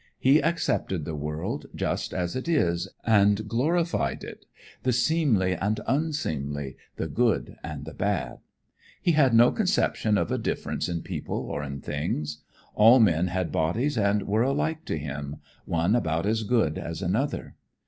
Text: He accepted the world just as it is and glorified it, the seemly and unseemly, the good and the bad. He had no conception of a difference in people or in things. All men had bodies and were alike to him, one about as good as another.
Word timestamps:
He 0.17 0.41
accepted 0.41 1.05
the 1.05 1.13
world 1.13 1.67
just 1.75 2.11
as 2.11 2.35
it 2.35 2.47
is 2.47 2.87
and 3.05 3.47
glorified 3.47 4.23
it, 4.23 4.47
the 4.81 4.91
seemly 4.91 5.53
and 5.53 5.79
unseemly, 5.85 6.75
the 6.95 7.07
good 7.07 7.57
and 7.63 7.85
the 7.85 7.93
bad. 7.93 8.39
He 8.99 9.11
had 9.11 9.35
no 9.35 9.51
conception 9.51 10.17
of 10.17 10.31
a 10.31 10.39
difference 10.39 10.89
in 10.89 11.03
people 11.03 11.37
or 11.41 11.61
in 11.61 11.81
things. 11.81 12.39
All 12.73 12.99
men 12.99 13.27
had 13.27 13.51
bodies 13.51 13.95
and 13.95 14.23
were 14.23 14.41
alike 14.41 14.85
to 14.85 14.97
him, 14.97 15.35
one 15.65 15.95
about 15.95 16.25
as 16.25 16.41
good 16.41 16.79
as 16.79 17.03
another. 17.03 17.53